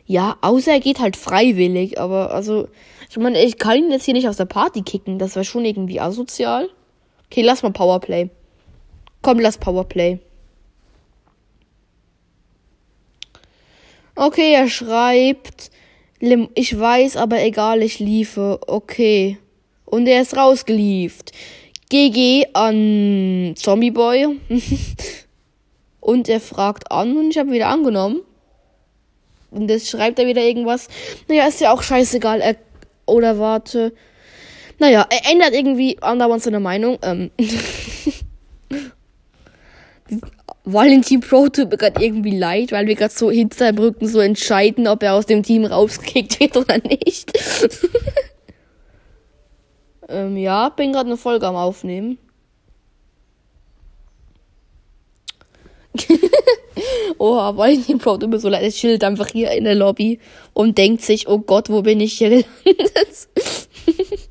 Ja, 0.06 0.36
außer 0.40 0.72
er 0.72 0.80
geht 0.80 0.98
halt 0.98 1.16
freiwillig, 1.16 2.00
aber 2.00 2.32
also, 2.32 2.68
ich 3.16 3.22
meine, 3.22 3.42
ich 3.42 3.56
kann 3.56 3.78
ihn 3.78 3.90
jetzt 3.90 4.04
hier 4.04 4.12
nicht 4.12 4.28
aus 4.28 4.36
der 4.36 4.44
Party 4.44 4.82
kicken. 4.82 5.18
Das 5.18 5.36
wäre 5.36 5.44
schon 5.46 5.64
irgendwie 5.64 6.00
asozial. 6.00 6.68
Okay, 7.30 7.40
lass 7.40 7.62
mal 7.62 7.72
Powerplay. 7.72 8.28
Komm, 9.22 9.38
lass 9.38 9.56
Powerplay. 9.56 10.18
Okay, 14.16 14.52
er 14.52 14.68
schreibt. 14.68 15.70
Ich 16.20 16.78
weiß, 16.78 17.16
aber 17.16 17.42
egal, 17.42 17.82
ich 17.82 18.00
liefe. 18.00 18.60
Okay. 18.66 19.38
Und 19.86 20.06
er 20.06 20.20
ist 20.20 20.36
rausgelieft. 20.36 21.32
GG 21.88 22.48
an 22.52 23.54
Zombie 23.56 23.92
Boy. 23.92 24.38
und 26.00 26.28
er 26.28 26.40
fragt 26.40 26.92
an 26.92 27.16
und 27.16 27.30
ich 27.30 27.38
habe 27.38 27.50
wieder 27.50 27.68
angenommen. 27.68 28.20
Und 29.50 29.70
jetzt 29.70 29.88
schreibt 29.88 30.18
er 30.18 30.26
wieder 30.26 30.42
irgendwas. 30.42 30.88
Naja, 31.28 31.46
ist 31.46 31.62
ja 31.62 31.72
auch 31.72 31.82
scheißegal. 31.82 32.42
Er, 32.42 32.56
oder 33.06 33.38
warte. 33.38 33.92
Naja, 34.78 35.06
er 35.08 35.32
ändert 35.32 35.54
irgendwie 35.54 35.96
andauernd 36.02 36.42
seine 36.42 36.60
Meinung. 36.60 36.98
Ähm. 37.02 37.30
Valentin 40.64 41.20
Pro 41.20 41.48
tut 41.48 41.70
mir 41.70 41.76
gerade 41.76 42.04
irgendwie 42.04 42.36
leid, 42.36 42.72
weil 42.72 42.86
wir 42.88 42.96
gerade 42.96 43.14
so 43.14 43.30
hinter 43.30 43.56
seinem 43.56 43.78
Rücken 43.78 44.08
so 44.08 44.18
entscheiden, 44.20 44.88
ob 44.88 45.02
er 45.02 45.14
aus 45.14 45.26
dem 45.26 45.42
Team 45.42 45.64
rausgekickt 45.64 46.40
wird 46.40 46.56
oder 46.56 46.78
nicht. 46.78 47.32
ähm, 50.08 50.36
ja, 50.36 50.68
bin 50.70 50.92
gerade 50.92 51.08
eine 51.08 51.16
Folge 51.16 51.46
am 51.46 51.54
Aufnehmen. 51.54 52.18
Oha, 57.18 57.56
Valentin 57.56 57.98
Pro 57.98 58.16
tut 58.16 58.30
mir 58.30 58.38
so 58.38 58.48
leid. 58.48 58.62
Er 58.62 58.70
chillt 58.70 59.04
einfach 59.04 59.28
hier 59.28 59.50
in 59.52 59.64
der 59.64 59.74
Lobby 59.74 60.18
und 60.52 60.78
denkt 60.78 61.02
sich, 61.02 61.28
oh 61.28 61.38
Gott, 61.38 61.70
wo 61.70 61.82
bin 61.82 62.00
ich 62.00 62.18
hier 62.18 62.30
gelandet? 62.30 63.28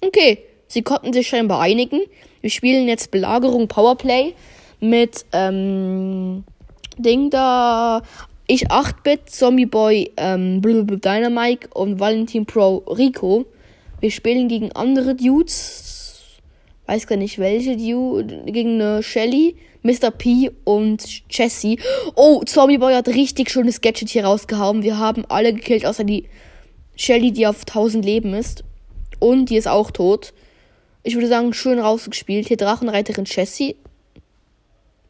okay, 0.00 0.38
sie 0.66 0.82
konnten 0.82 1.12
sich 1.12 1.28
scheinbar 1.28 1.60
einigen. 1.60 2.00
Wir 2.40 2.50
spielen 2.50 2.88
jetzt 2.88 3.10
Belagerung 3.10 3.68
Powerplay 3.68 4.34
mit 4.80 5.24
ähm, 5.32 6.44
Ding 6.98 7.30
da. 7.30 8.02
Ich 8.48 8.70
8-Bit, 8.70 9.28
Zombie 9.30 9.66
Boy, 9.66 10.12
ähm, 10.16 10.62
Dynamite 10.62 11.68
und 11.74 11.98
Valentin 11.98 12.46
Pro 12.46 12.76
Rico. 12.86 13.44
Wir 14.00 14.10
spielen 14.10 14.46
gegen 14.46 14.70
andere 14.72 15.16
Dudes 15.16 15.95
weiß 16.86 17.06
gar 17.06 17.16
nicht 17.16 17.38
welche, 17.38 17.76
die 17.76 17.94
gegen 18.50 18.80
eine 18.80 19.02
Shelly, 19.02 19.56
Mr. 19.82 20.10
P 20.10 20.50
und 20.64 21.04
Jessie. 21.30 21.78
Oh, 22.14 22.42
Zombie 22.44 22.78
Boy 22.78 22.94
hat 22.94 23.08
richtig 23.08 23.50
schönes 23.50 23.80
Gadget 23.80 24.08
hier 24.08 24.24
rausgehauen. 24.24 24.82
Wir 24.82 24.98
haben 24.98 25.24
alle 25.28 25.52
gekillt, 25.52 25.86
außer 25.86 26.04
die 26.04 26.28
Shelly, 26.96 27.32
die 27.32 27.46
auf 27.46 27.60
1000 27.60 28.04
Leben 28.04 28.34
ist. 28.34 28.64
Und 29.18 29.50
die 29.50 29.56
ist 29.56 29.68
auch 29.68 29.90
tot. 29.90 30.32
Ich 31.02 31.14
würde 31.14 31.28
sagen, 31.28 31.52
schön 31.52 31.78
rausgespielt. 31.78 32.48
Hier 32.48 32.56
Drachenreiterin 32.56 33.24
Jessie. 33.26 33.76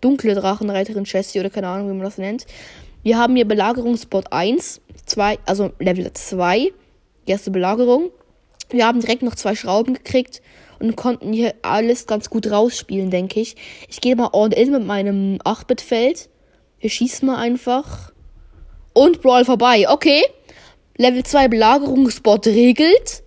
Dunkle 0.01 0.35
Drachenreiterin 0.35 1.05
Jessie 1.05 1.41
oder 1.41 1.51
keine 1.51 1.69
Ahnung, 1.69 1.89
wie 1.89 1.95
man 1.95 2.05
das 2.05 2.19
nennt. 2.19 2.47
Wir 3.03 3.19
haben 3.19 3.37
hier 3.37 3.47
Belagerungsspot 3.47 4.33
1, 4.33 4.81
2, 5.07 5.39
also 5.47 5.73
Level 5.79 6.13
2. 6.13 6.73
Erste 7.25 7.51
Belagerung. 7.51 8.11
Wir 8.71 8.87
haben 8.87 9.01
direkt 9.01 9.23
noch 9.23 9.35
zwei 9.37 9.55
Schrauben 9.55 9.95
gekriegt 9.95 10.43
und 10.79 10.97
konnten 10.97 11.33
hier 11.33 11.55
alles 11.63 12.07
ganz 12.07 12.31
gut 12.31 12.51
rausspielen, 12.51 13.11
denke 13.11 13.41
ich. 13.41 13.57
Ich 13.89 14.01
gehe 14.01 14.17
mal 14.17 14.31
all 14.33 14.53
in 14.53 14.73
mit 14.73 14.85
meinem 14.85 15.39
8-Bit-Feld. 15.45 16.29
Wir 16.81 16.91
schießen 16.91 17.27
mal 17.27 17.37
einfach. 17.37 18.13
Und 18.93 19.23
Brawl 19.23 19.45
vorbei. 19.45 19.87
Okay. 19.89 20.23
Level 20.97 21.23
2 21.23 21.49
Belagerungsspot 21.49 22.47
regelt. 22.47 23.23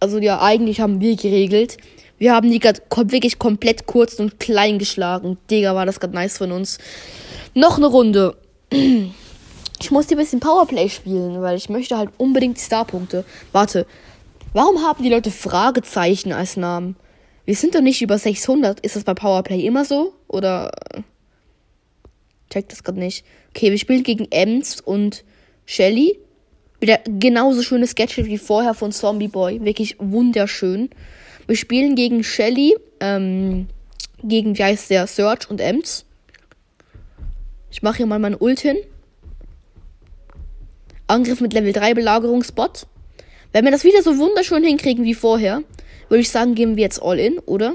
Also 0.00 0.18
ja, 0.18 0.40
eigentlich 0.40 0.80
haben 0.80 1.00
wir 1.00 1.14
geregelt. 1.16 1.76
Wir 2.18 2.34
haben 2.34 2.50
die 2.50 2.58
gerade 2.58 2.80
wirklich 3.10 3.38
komplett 3.38 3.86
kurz 3.86 4.20
und 4.20 4.38
klein 4.38 4.78
geschlagen. 4.78 5.38
Digga, 5.50 5.74
war 5.74 5.86
das 5.86 6.00
gerade 6.00 6.14
nice 6.14 6.38
von 6.38 6.52
uns. 6.52 6.78
Noch 7.54 7.78
eine 7.78 7.86
Runde. 7.86 8.36
Ich 9.80 9.90
muss 9.90 10.06
hier 10.06 10.16
ein 10.16 10.20
bisschen 10.20 10.38
Powerplay 10.38 10.88
spielen, 10.88 11.42
weil 11.42 11.56
ich 11.56 11.68
möchte 11.68 11.98
halt 11.98 12.10
unbedingt 12.16 12.56
die 12.56 12.62
Starpunkte. 12.62 13.24
Warte, 13.50 13.84
Warum 14.52 14.82
haben 14.82 15.02
die 15.02 15.08
Leute 15.08 15.30
Fragezeichen 15.30 16.32
als 16.32 16.58
Namen? 16.58 16.96
Wir 17.46 17.54
sind 17.54 17.74
doch 17.74 17.80
nicht 17.80 18.02
über 18.02 18.18
600. 18.18 18.80
Ist 18.80 18.96
das 18.96 19.04
bei 19.04 19.14
Powerplay 19.14 19.64
immer 19.64 19.84
so? 19.84 20.12
Oder. 20.28 20.70
Check 22.50 22.68
das 22.68 22.84
gerade 22.84 22.98
nicht. 22.98 23.24
Okay, 23.50 23.70
wir 23.70 23.78
spielen 23.78 24.02
gegen 24.02 24.26
Ems 24.30 24.80
und 24.80 25.24
Shelly. 25.64 26.18
Wieder 26.80 26.98
genauso 27.06 27.62
schönes 27.62 27.94
Gadget 27.94 28.26
wie 28.26 28.36
vorher 28.36 28.74
von 28.74 28.92
Zombie 28.92 29.28
Boy. 29.28 29.64
Wirklich 29.64 29.96
wunderschön. 29.98 30.90
Wir 31.46 31.56
spielen 31.56 31.94
gegen 31.94 32.22
Shelly, 32.22 32.76
ähm, 33.00 33.68
gegen, 34.22 34.58
wie 34.58 34.64
heißt 34.64 34.90
der, 34.90 35.06
Search 35.06 35.48
und 35.48 35.60
Ems. 35.60 36.04
Ich 37.70 37.82
mache 37.82 37.98
hier 37.98 38.06
mal 38.06 38.18
meinen 38.18 38.36
Ult 38.38 38.60
hin. 38.60 38.76
Angriff 41.06 41.40
mit 41.40 41.54
Level 41.54 41.72
3 41.72 41.94
Belagerungsbot. 41.94 42.86
Wenn 43.52 43.64
wir 43.64 43.72
das 43.72 43.84
wieder 43.84 44.02
so 44.02 44.16
wunderschön 44.18 44.64
hinkriegen 44.64 45.04
wie 45.04 45.14
vorher, 45.14 45.62
würde 46.08 46.20
ich 46.20 46.30
sagen, 46.30 46.54
gehen 46.54 46.76
wir 46.76 46.82
jetzt 46.82 47.02
all 47.02 47.18
in, 47.18 47.38
oder? 47.40 47.74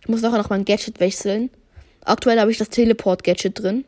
Ich 0.00 0.08
muss 0.08 0.22
nachher 0.22 0.38
noch 0.38 0.50
mein 0.50 0.64
Gadget 0.64 1.00
wechseln. 1.00 1.50
Aktuell 2.04 2.38
habe 2.38 2.50
ich 2.50 2.58
das 2.58 2.68
Teleport-Gadget 2.68 3.60
drin. 3.60 3.84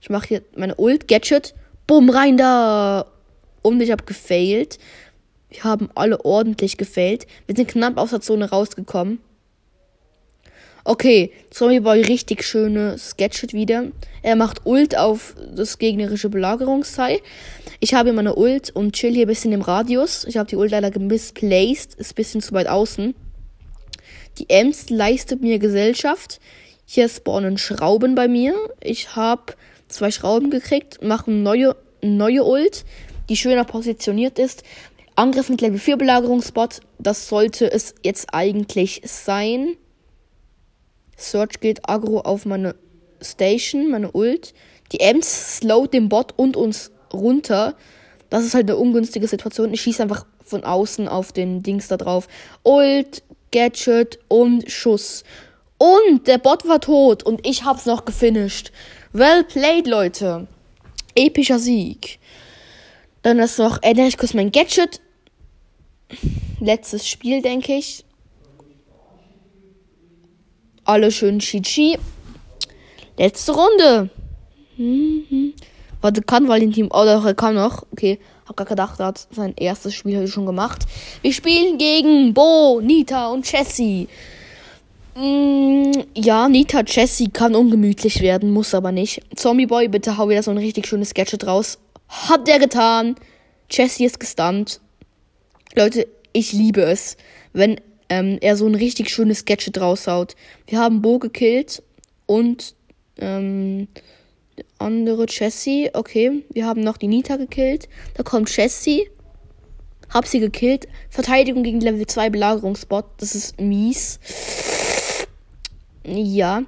Ich 0.00 0.10
mache 0.10 0.28
hier 0.28 0.42
meine 0.56 0.74
Ult-Gadget. 0.76 1.54
Bumm, 1.86 2.10
rein 2.10 2.36
da! 2.36 3.06
Und 3.62 3.80
ich 3.80 3.92
habe 3.92 4.04
gefailt. 4.04 4.78
Wir 5.48 5.62
haben 5.64 5.90
alle 5.94 6.24
ordentlich 6.24 6.76
gefailt. 6.76 7.26
Wir 7.46 7.54
sind 7.54 7.68
knapp 7.68 7.98
aus 7.98 8.10
der 8.10 8.20
Zone 8.20 8.50
rausgekommen. 8.50 9.20
Okay, 10.84 11.30
Zombie 11.50 11.78
Boy 11.78 12.00
richtig 12.00 12.42
schönes 12.42 13.16
Gadget 13.16 13.52
wieder. 13.52 13.84
Er 14.22 14.34
macht 14.34 14.66
Ult 14.66 14.98
auf 14.98 15.36
das 15.54 15.78
gegnerische 15.78 16.28
Belagerungsteil. 16.28 17.20
Ich 17.78 17.94
habe 17.94 18.12
meine 18.12 18.34
Ult 18.34 18.70
und 18.70 18.92
chill 18.92 19.14
hier 19.14 19.26
ein 19.26 19.28
bisschen 19.28 19.52
im 19.52 19.62
Radius. 19.62 20.24
Ich 20.24 20.36
habe 20.36 20.48
die 20.48 20.56
Ult 20.56 20.72
leider 20.72 20.90
gemisplaced, 20.90 21.94
ist 21.94 22.12
ein 22.12 22.14
bisschen 22.16 22.40
zu 22.40 22.52
weit 22.52 22.66
außen. 22.66 23.14
Die 24.38 24.50
Ems 24.50 24.90
leistet 24.90 25.40
mir 25.40 25.60
Gesellschaft. 25.60 26.40
Hier 26.84 27.08
spawnen 27.08 27.58
Schrauben 27.58 28.16
bei 28.16 28.26
mir. 28.26 28.56
Ich 28.82 29.14
habe 29.14 29.54
zwei 29.86 30.10
Schrauben 30.10 30.50
gekriegt, 30.50 31.00
mache 31.00 31.30
eine 31.30 31.40
neue, 31.40 31.76
neue 32.02 32.44
Ult, 32.44 32.84
die 33.28 33.36
schöner 33.36 33.64
positioniert 33.64 34.40
ist. 34.40 34.64
Angriff 35.14 35.48
mit 35.48 35.60
Level 35.60 35.78
4 35.78 35.96
Belagerungsbot. 35.96 36.80
Das 36.98 37.28
sollte 37.28 37.70
es 37.70 37.94
jetzt 38.02 38.34
eigentlich 38.34 39.02
sein. 39.04 39.76
Search 41.22 41.60
geht 41.60 41.88
aggro 41.88 42.20
auf 42.20 42.44
meine 42.46 42.74
Station, 43.20 43.90
meine 43.90 44.12
Ult. 44.12 44.54
Die 44.92 45.00
Ems 45.00 45.56
slowt 45.56 45.94
den 45.94 46.08
Bot 46.08 46.34
und 46.36 46.56
uns 46.56 46.90
runter. 47.12 47.74
Das 48.30 48.44
ist 48.44 48.54
halt 48.54 48.68
eine 48.68 48.78
ungünstige 48.78 49.28
Situation. 49.28 49.72
Ich 49.72 49.82
schieße 49.82 50.02
einfach 50.02 50.26
von 50.44 50.64
außen 50.64 51.08
auf 51.08 51.32
den 51.32 51.62
Dings 51.62 51.88
da 51.88 51.96
drauf. 51.96 52.28
Ult, 52.64 53.22
Gadget 53.52 54.18
und 54.28 54.70
Schuss. 54.70 55.24
Und 55.78 56.26
der 56.26 56.38
Bot 56.38 56.66
war 56.66 56.80
tot 56.80 57.22
und 57.22 57.46
ich 57.46 57.64
hab's 57.64 57.86
noch 57.86 58.04
gefinisht. 58.04 58.72
Well 59.12 59.44
played, 59.44 59.86
Leute. 59.86 60.46
Epischer 61.14 61.58
Sieg. 61.58 62.18
Dann 63.22 63.38
ist 63.38 63.58
noch, 63.58 63.82
erinnere 63.82 64.06
ich 64.06 64.16
kurz 64.16 64.34
mein 64.34 64.52
Gadget. 64.52 65.00
Letztes 66.60 67.08
Spiel, 67.08 67.42
denke 67.42 67.74
ich. 67.74 68.04
Alle 70.84 71.10
schön 71.10 71.38
Chi-Chi. 71.38 71.98
Letzte 73.16 73.52
Runde. 73.52 74.10
Mhm. 74.76 75.54
Warte, 76.00 76.22
kann 76.22 76.48
Valentin. 76.48 76.86
Oh, 76.86 77.04
doch, 77.04 77.24
er 77.24 77.34
kann 77.34 77.54
noch. 77.54 77.84
Okay. 77.92 78.18
Hab 78.46 78.56
gar 78.56 78.66
gedacht, 78.66 78.98
er 78.98 79.06
hat 79.06 79.28
sein 79.30 79.54
erstes 79.56 79.94
Spiel 79.94 80.18
heute 80.18 80.28
schon 80.28 80.46
gemacht. 80.46 80.82
Wir 81.22 81.32
spielen 81.32 81.78
gegen 81.78 82.34
Bo, 82.34 82.80
Nita 82.80 83.28
und 83.28 83.50
Jessie. 83.50 84.08
Mm, 85.14 85.92
ja, 86.14 86.48
Nita 86.48 86.82
Jessie 86.84 87.28
kann 87.28 87.54
ungemütlich 87.54 88.20
werden, 88.20 88.50
muss 88.50 88.74
aber 88.74 88.90
nicht. 88.90 89.22
Zombie 89.36 89.66
Boy, 89.66 89.88
bitte 89.88 90.18
hau 90.18 90.28
wieder 90.28 90.42
so 90.42 90.50
ein 90.50 90.58
richtig 90.58 90.88
schönes 90.88 91.14
Gadget 91.14 91.46
raus. 91.46 91.78
Hat 92.08 92.48
er 92.48 92.58
getan. 92.58 93.14
Jessie 93.70 94.06
ist 94.06 94.18
gestunt. 94.18 94.80
Leute, 95.76 96.08
ich 96.32 96.52
liebe 96.52 96.82
es, 96.82 97.16
wenn 97.52 97.80
ähm, 98.12 98.36
er 98.42 98.58
so 98.58 98.66
ein 98.66 98.74
richtig 98.74 99.08
schönes 99.08 99.46
Gadget 99.46 99.80
raushaut. 99.80 100.36
Wir 100.66 100.78
haben 100.78 101.00
Bo 101.00 101.18
gekillt 101.18 101.82
und 102.26 102.74
ähm, 103.16 103.88
andere 104.78 105.24
Jessie. 105.30 105.88
Okay, 105.94 106.44
wir 106.52 106.66
haben 106.66 106.82
noch 106.82 106.98
die 106.98 107.08
Nita 107.08 107.36
gekillt. 107.36 107.88
Da 108.12 108.22
kommt 108.22 108.54
Jessie. 108.54 109.08
Hab 110.10 110.26
sie 110.26 110.40
gekillt. 110.40 110.88
Verteidigung 111.08 111.62
gegen 111.62 111.80
Level 111.80 112.06
2 112.06 112.28
Belagerungsbot. 112.28 113.06
Das 113.16 113.34
ist 113.34 113.58
mies. 113.58 114.20
Ja. 116.04 116.64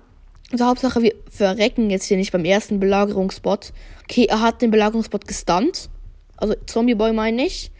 Also 0.50 0.64
Hauptsache, 0.64 1.02
wir 1.02 1.14
verrecken 1.30 1.90
jetzt 1.90 2.06
hier 2.06 2.16
nicht 2.16 2.32
beim 2.32 2.46
ersten 2.46 2.80
Belagerungsbot. 2.80 3.74
Okay, 4.04 4.24
er 4.30 4.40
hat 4.40 4.62
den 4.62 4.70
Belagerungsbot 4.70 5.28
gestunt. 5.28 5.90
Also 6.38 6.54
Zombie 6.64 6.94
Boy 6.94 7.12
meine 7.12 7.44
ich. 7.44 7.70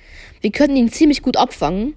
Wir 0.42 0.53
können 0.53 0.77
ihn 0.77 0.92
ziemlich 0.92 1.22
gut 1.22 1.38
abfangen. 1.38 1.94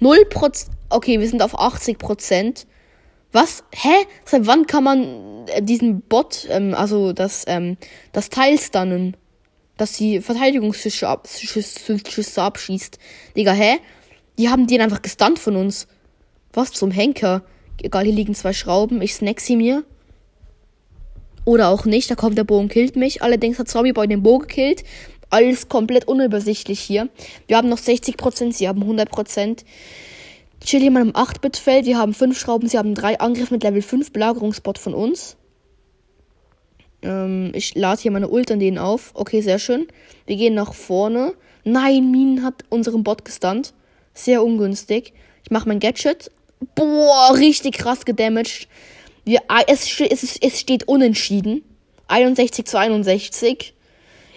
0%. 0.00 0.66
Okay, 0.90 1.20
wir 1.20 1.28
sind 1.28 1.42
auf 1.42 1.58
80%. 1.58 2.66
Was? 3.32 3.64
Hä? 3.74 3.94
Seit 4.24 4.46
wann 4.46 4.66
kann 4.66 4.84
man 4.84 5.48
äh, 5.48 5.62
diesen 5.62 6.02
Bot, 6.02 6.46
ähm, 6.50 6.74
also 6.74 7.12
das, 7.12 7.44
ähm, 7.48 7.76
das 8.12 8.30
Teil 8.30 8.58
stunnen? 8.58 9.16
Dass 9.76 9.92
die 9.96 10.20
Verteidigungsschüsse 10.20 11.08
ab, 11.08 11.28
abschießt. 12.36 12.98
Digga, 13.36 13.52
hä? 13.52 13.78
Die 14.38 14.48
haben 14.48 14.68
den 14.68 14.80
einfach 14.80 15.02
gestunt 15.02 15.40
von 15.40 15.56
uns. 15.56 15.88
Was 16.52 16.70
zum 16.70 16.92
Henker? 16.92 17.42
Egal, 17.82 18.04
hier 18.04 18.12
liegen 18.14 18.36
zwei 18.36 18.52
Schrauben. 18.52 19.02
Ich 19.02 19.14
snack 19.14 19.40
sie 19.40 19.56
mir. 19.56 19.84
Oder 21.44 21.68
auch 21.68 21.84
nicht. 21.84 22.10
Da 22.10 22.14
kommt 22.14 22.38
der 22.38 22.44
Bo 22.44 22.58
und 22.58 22.68
killt 22.68 22.96
mich. 22.96 23.22
Allerdings 23.22 23.58
hat 23.58 23.68
Zombie 23.68 23.92
Boy 23.92 24.06
den 24.06 24.22
Bo 24.22 24.38
gekillt. 24.38 24.84
Alles 25.34 25.68
komplett 25.68 26.06
unübersichtlich 26.06 26.78
hier. 26.78 27.08
Wir 27.48 27.56
haben 27.56 27.68
noch 27.68 27.80
60%, 27.80 28.52
sie 28.52 28.68
haben 28.68 28.84
100%. 28.84 29.64
Chill 30.64 30.90
mal 30.92 31.02
im 31.02 31.10
8-Bit-Feld. 31.10 31.86
Wir 31.86 31.98
haben 31.98 32.14
5 32.14 32.38
Schrauben, 32.38 32.68
sie 32.68 32.78
haben 32.78 32.94
3 32.94 33.18
Angriff 33.18 33.50
mit 33.50 33.64
Level 33.64 33.82
5 33.82 34.12
Belagerungsbot 34.12 34.78
von 34.78 34.94
uns. 34.94 35.36
Ähm, 37.02 37.50
ich 37.52 37.74
lade 37.74 38.00
hier 38.00 38.12
meine 38.12 38.28
Ult 38.28 38.52
an 38.52 38.60
denen 38.60 38.78
auf. 38.78 39.10
Okay, 39.14 39.40
sehr 39.40 39.58
schön. 39.58 39.88
Wir 40.26 40.36
gehen 40.36 40.54
nach 40.54 40.72
vorne. 40.72 41.34
Nein, 41.64 42.12
Minen 42.12 42.44
hat 42.44 42.62
unseren 42.68 43.02
Bot 43.02 43.24
gestunt. 43.24 43.74
Sehr 44.14 44.44
ungünstig. 44.44 45.14
Ich 45.42 45.50
mache 45.50 45.66
mein 45.66 45.80
Gadget. 45.80 46.30
Boah, 46.76 47.34
richtig 47.36 47.78
krass 47.78 48.04
gedamaged. 48.04 48.68
Wir, 49.24 49.40
es, 49.66 50.00
es, 50.00 50.36
es 50.40 50.60
steht 50.60 50.86
unentschieden. 50.86 51.64
61 52.06 52.66
zu 52.66 52.78
61. 52.78 53.73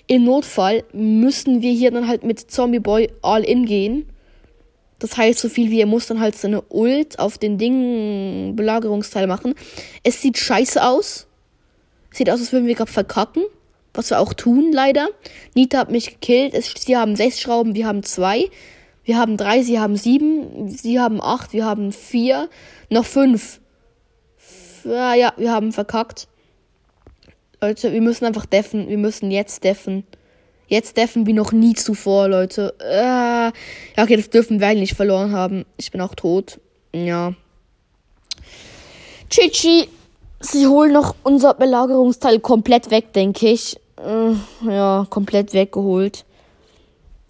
Im 0.07 0.23
Notfall 0.23 0.83
müssen 0.93 1.61
wir 1.61 1.71
hier 1.71 1.91
dann 1.91 2.07
halt 2.07 2.23
mit 2.23 2.39
Zombie 2.51 2.79
Boy 2.79 3.09
all 3.21 3.43
in 3.43 3.65
gehen. 3.65 4.07
Das 4.99 5.17
heißt, 5.17 5.39
so 5.39 5.49
viel 5.49 5.69
wie 5.69 5.81
er 5.81 5.85
muss 5.85 6.07
dann 6.07 6.19
halt 6.19 6.35
seine 6.35 6.63
Ult 6.69 7.19
auf 7.19 7.37
den 7.37 7.57
Ding 7.57 8.55
Belagerungsteil 8.55 9.27
machen. 9.27 9.53
Es 10.03 10.21
sieht 10.21 10.37
scheiße 10.37 10.83
aus. 10.83 11.27
Sieht 12.11 12.29
aus, 12.29 12.39
als 12.39 12.51
würden 12.51 12.67
wir 12.67 12.75
gerade 12.75 12.91
verkacken. 12.91 13.43
Was 13.93 14.09
wir 14.09 14.19
auch 14.19 14.33
tun, 14.33 14.71
leider. 14.71 15.09
Nita 15.55 15.79
hat 15.79 15.91
mich 15.91 16.19
gekillt. 16.19 16.53
Es, 16.53 16.73
sie 16.77 16.97
haben 16.97 17.15
sechs 17.15 17.39
Schrauben, 17.39 17.75
wir 17.75 17.85
haben 17.85 18.03
zwei. 18.03 18.49
Wir 19.03 19.17
haben 19.17 19.37
drei, 19.37 19.61
sie 19.61 19.79
haben 19.79 19.95
sieben, 19.95 20.69
sie 20.69 20.99
haben 20.99 21.21
acht, 21.21 21.53
wir 21.53 21.63
haben 21.63 21.93
vier, 21.93 22.49
noch 22.89 23.05
fünf. 23.05 23.61
Ja, 24.83 25.15
ja, 25.15 25.33
wir 25.37 25.51
haben 25.51 25.71
verkackt. 25.71 26.27
Leute, 27.59 27.91
wir 27.91 28.01
müssen 28.01 28.25
einfach 28.25 28.45
deffen. 28.45 28.87
Wir 28.87 28.99
müssen 28.99 29.31
jetzt 29.31 29.63
deffen. 29.63 30.03
Jetzt 30.67 30.97
deffen 30.97 31.25
wie 31.25 31.33
noch 31.33 31.51
nie 31.51 31.73
zuvor, 31.73 32.27
Leute. 32.27 32.75
Äh, 32.79 33.01
ja, 33.01 33.51
okay, 33.97 34.15
das 34.15 34.29
dürfen 34.29 34.59
wir 34.59 34.67
eigentlich 34.67 34.93
verloren 34.93 35.31
haben. 35.31 35.65
Ich 35.77 35.91
bin 35.91 36.01
auch 36.01 36.13
tot. 36.13 36.59
Ja. 36.93 37.33
Chichi, 39.29 39.87
sie 40.39 40.67
holen 40.67 40.93
noch 40.93 41.15
unser 41.23 41.53
Belagerungsteil 41.55 42.39
komplett 42.39 42.91
weg, 42.91 43.13
denke 43.13 43.47
ich. 43.49 43.77
Äh, 43.97 44.33
ja, 44.69 45.07
komplett 45.09 45.53
weggeholt. 45.53 46.25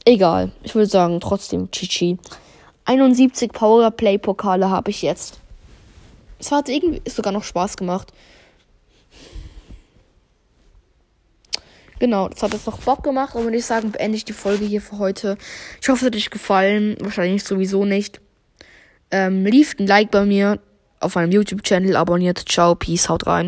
Egal. 0.03 0.51
Ich 0.63 0.75
würde 0.75 0.89
sagen, 0.89 1.19
trotzdem 1.21 1.71
Chichi. 1.71 2.17
71 2.85 3.53
Powerplay-Pokale 3.53 4.69
habe 4.69 4.89
ich 4.89 5.01
jetzt. 5.03 5.39
Es 6.39 6.51
hat 6.51 6.69
irgendwie 6.69 7.01
sogar 7.09 7.31
noch 7.31 7.43
Spaß 7.43 7.77
gemacht. 7.77 8.11
Genau, 11.99 12.29
das 12.29 12.43
hat 12.43 12.53
jetzt 12.53 12.67
noch 12.67 12.79
Bock 12.79 13.03
gemacht 13.03 13.35
und 13.35 13.43
würde 13.43 13.57
ich 13.57 13.65
sagen, 13.65 13.91
beende 13.91 14.17
ich 14.17 14.25
die 14.25 14.33
Folge 14.33 14.65
hier 14.65 14.81
für 14.81 14.99
heute. 14.99 15.37
Ich 15.81 15.89
hoffe, 15.89 16.05
es 16.05 16.07
hat 16.07 16.15
euch 16.15 16.29
gefallen. 16.29 16.95
Wahrscheinlich 16.99 17.43
sowieso 17.43 17.85
nicht. 17.85 18.21
Ähm, 19.09 19.45
lieft 19.45 19.79
ein 19.79 19.87
Like 19.87 20.11
bei 20.11 20.25
mir 20.25 20.59
auf 20.99 21.15
meinem 21.15 21.31
YouTube-Channel, 21.31 21.95
abonniert. 21.95 22.43
Ciao, 22.49 22.75
Peace, 22.75 23.09
haut 23.09 23.27
rein. 23.27 23.45